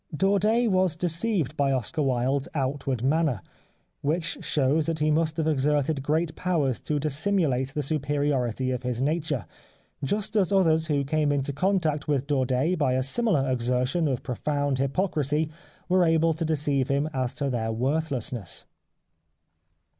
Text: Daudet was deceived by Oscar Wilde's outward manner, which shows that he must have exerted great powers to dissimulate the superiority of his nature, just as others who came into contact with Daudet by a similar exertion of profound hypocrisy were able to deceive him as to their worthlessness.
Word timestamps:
Daudet 0.17 0.71
was 0.71 0.95
deceived 0.95 1.55
by 1.55 1.71
Oscar 1.71 2.01
Wilde's 2.01 2.49
outward 2.55 3.03
manner, 3.03 3.43
which 4.01 4.39
shows 4.43 4.87
that 4.87 4.97
he 4.97 5.11
must 5.11 5.37
have 5.37 5.47
exerted 5.47 6.01
great 6.01 6.35
powers 6.35 6.79
to 6.79 6.97
dissimulate 6.97 7.75
the 7.75 7.83
superiority 7.83 8.71
of 8.71 8.81
his 8.81 8.99
nature, 8.99 9.45
just 10.03 10.35
as 10.35 10.51
others 10.51 10.87
who 10.87 11.03
came 11.03 11.31
into 11.31 11.53
contact 11.53 12.07
with 12.07 12.25
Daudet 12.25 12.79
by 12.79 12.93
a 12.93 13.03
similar 13.03 13.47
exertion 13.51 14.07
of 14.07 14.23
profound 14.23 14.79
hypocrisy 14.79 15.51
were 15.87 16.03
able 16.03 16.33
to 16.33 16.45
deceive 16.45 16.87
him 16.89 17.07
as 17.13 17.35
to 17.35 17.51
their 17.51 17.71
worthlessness. 17.71 18.65